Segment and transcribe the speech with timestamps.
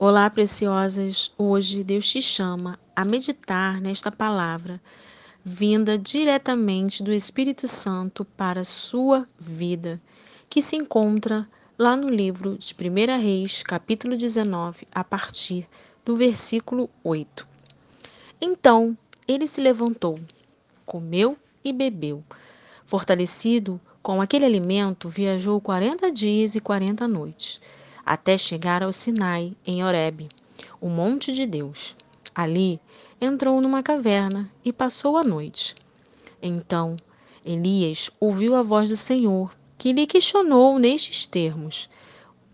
[0.00, 1.32] Olá, preciosas!
[1.36, 4.80] Hoje Deus te chama a meditar nesta palavra
[5.42, 10.00] vinda diretamente do Espírito Santo para a sua vida,
[10.48, 15.68] que se encontra lá no livro de 1 Reis, capítulo 19, a partir
[16.04, 17.44] do versículo 8.
[18.40, 18.96] Então
[19.26, 20.16] ele se levantou,
[20.86, 22.22] comeu e bebeu.
[22.86, 27.60] Fortalecido com aquele alimento, viajou quarenta dias e quarenta noites
[28.08, 30.30] até chegar ao Sinai, em Horebe,
[30.80, 31.94] o monte de Deus.
[32.34, 32.80] Ali
[33.20, 35.74] entrou numa caverna e passou a noite.
[36.42, 36.96] Então
[37.44, 41.90] Elias ouviu a voz do Senhor, que lhe questionou nestes termos: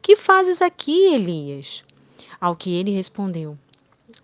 [0.03, 1.85] Que fazes aqui, Elias?
[2.41, 3.57] Ao que ele respondeu: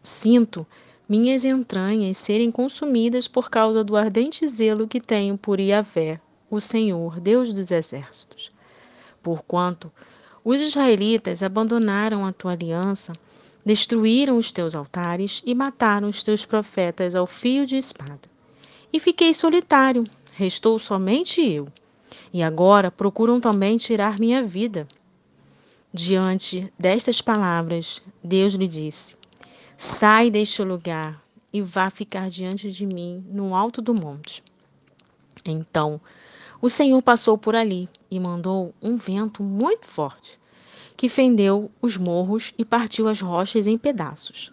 [0.03, 0.67] Sinto
[1.09, 6.21] minhas entranhas serem consumidas por causa do ardente zelo que tenho por Iavé,
[6.51, 8.51] o Senhor, Deus dos exércitos.
[9.23, 9.93] Porquanto
[10.45, 13.13] os israelitas abandonaram a tua aliança,
[13.65, 18.21] destruíram os teus altares e mataram os teus profetas ao fio de espada.
[18.93, 21.69] E fiquei solitário, restou somente eu.
[22.33, 24.87] E agora procuram também tirar minha vida.
[25.93, 29.17] Diante destas palavras, Deus lhe disse:
[29.77, 31.23] Sai deste lugar
[31.53, 34.43] e vá ficar diante de mim no alto do monte.
[35.45, 36.01] Então
[36.63, 40.39] o Senhor passou por ali e mandou um vento muito forte,
[40.97, 44.53] que fendeu os morros e partiu as rochas em pedaços.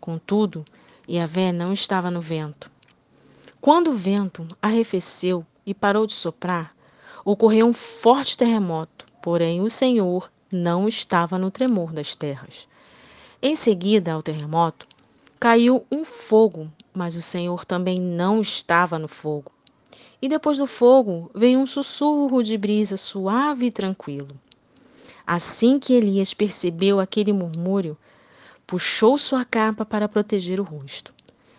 [0.00, 0.64] Contudo,
[1.08, 2.70] Yahvé não estava no vento.
[3.60, 6.74] Quando o vento arrefeceu e parou de soprar,
[7.24, 12.68] ocorreu um forte terremoto, porém o Senhor não estava no tremor das terras.
[13.40, 14.86] Em seguida ao terremoto,
[15.38, 19.52] caiu um fogo, mas o Senhor também não estava no fogo.
[20.24, 24.34] E depois do fogo veio um sussurro de brisa suave e tranquilo.
[25.26, 27.94] Assim que Elias percebeu aquele murmúrio,
[28.66, 31.12] puxou sua capa para proteger o rosto.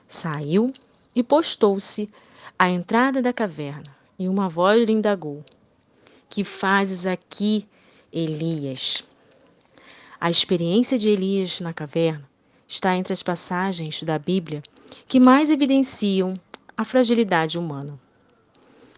[0.10, 0.74] Saiu
[1.16, 2.10] e postou-se
[2.58, 5.46] à entrada da caverna, e uma voz lhe indagou:
[6.28, 7.68] Que fazes aqui,
[8.12, 9.04] Elias?
[10.20, 12.28] A experiência de Elias na caverna
[12.68, 14.64] está entre as passagens da Bíblia
[15.08, 16.34] que mais evidenciam
[16.76, 18.04] a fragilidade humana.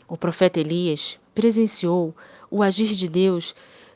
[0.09, 2.15] O profeta Elias presenciou
[2.49, 3.53] o agir de Deus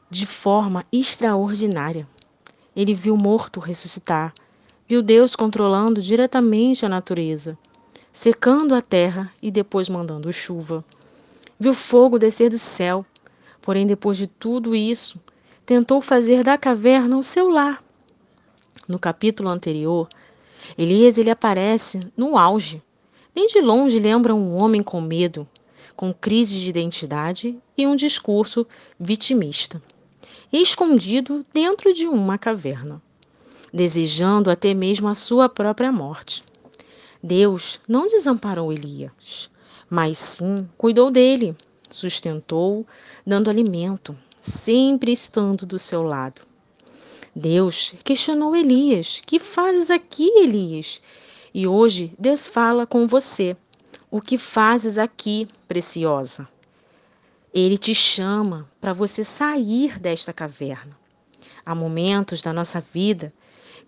[0.09, 2.05] de forma extraordinária.
[2.75, 4.33] Ele viu morto ressuscitar,
[4.85, 7.57] viu Deus controlando diretamente a natureza,
[8.11, 10.83] secando a terra e depois mandando chuva.
[11.57, 13.05] Viu fogo descer do céu,
[13.61, 15.17] porém, depois de tudo isso,
[15.65, 17.81] tentou fazer da caverna o seu lar.
[18.85, 20.09] No capítulo anterior,
[20.77, 22.83] Elias ele aparece no auge.
[23.33, 25.47] Nem de longe lembra um homem com medo,
[26.01, 28.65] com crise de identidade e um discurso
[28.99, 29.79] vitimista,
[30.51, 32.99] escondido dentro de uma caverna,
[33.71, 36.43] desejando até mesmo a sua própria morte.
[37.21, 39.47] Deus não desamparou Elias,
[39.87, 41.55] mas sim cuidou dele,
[41.87, 42.83] sustentou,
[43.23, 46.41] dando alimento, sempre estando do seu lado.
[47.35, 50.99] Deus questionou Elias: Que fazes aqui, Elias?
[51.53, 53.55] E hoje Deus fala com você
[54.11, 56.45] o que fazes aqui, preciosa?
[57.53, 60.97] Ele te chama para você sair desta caverna.
[61.65, 63.33] Há momentos da nossa vida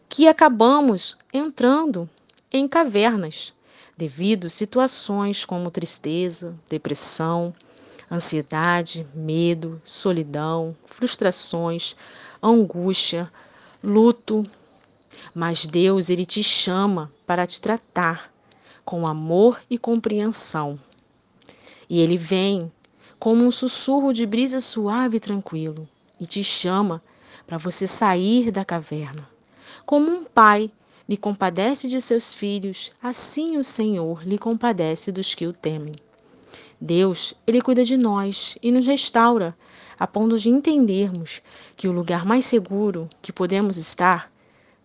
[0.08, 2.10] que acabamos entrando
[2.52, 3.54] em cavernas
[3.98, 7.54] devido a situações como tristeza, depressão,
[8.10, 11.98] ansiedade, medo, solidão, frustrações,
[12.42, 13.30] angústia,
[13.84, 14.44] luto.
[15.36, 18.33] Mas Deus, ele te chama para te tratar
[18.86, 20.80] com amor e compreensão.
[21.90, 22.72] E ele vem
[23.20, 25.88] como um sussurro de brisa suave e tranquilo
[26.20, 27.02] e te chama
[27.48, 29.28] para você sair da caverna.
[29.86, 30.72] Como um pai
[31.08, 35.94] lhe compadece de seus filhos, assim o Senhor lhe compadece dos que o temem.
[36.80, 39.56] Deus, ele cuida de nós e nos restaura,
[39.98, 41.42] a ponto de entendermos
[41.78, 44.32] que o lugar mais seguro que podemos estar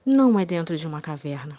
[0.04, 1.58] não é dentro de uma caverna,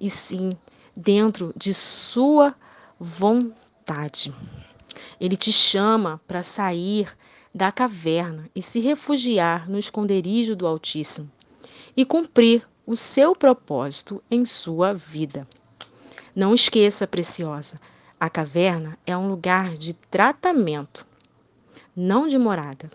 [0.00, 0.56] e sim
[0.96, 2.54] dentro de sua
[2.98, 4.32] vontade.
[5.20, 7.14] Ele te chama para sair
[7.54, 11.30] da caverna e se refugiar no esconderijo do Altíssimo
[11.96, 15.46] e cumprir o seu propósito em sua vida.
[16.34, 17.80] Não esqueça, preciosa,
[18.20, 21.06] a caverna é um lugar de tratamento,
[21.94, 22.90] não de morada.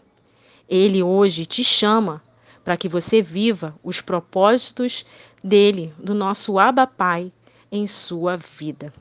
[0.70, 2.22] Ele hoje te chama
[2.64, 5.06] para que você viva os propósitos
[5.44, 7.32] dele, do nosso Abba Pai,
[7.72, 8.94] em sua vida.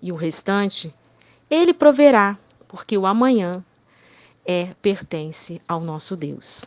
[0.00, 0.92] E o restante
[1.50, 3.62] ele proverá, porque o amanhã
[4.44, 6.66] é pertence ao nosso Deus.